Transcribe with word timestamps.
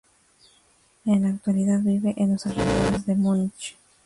En 1.05 1.21
la 1.21 1.29
actualidad 1.29 1.81
vive 1.83 2.15
en 2.17 2.31
los 2.31 2.47
alrededores 2.47 3.05
de 3.05 3.13
Múnich. 3.13 3.75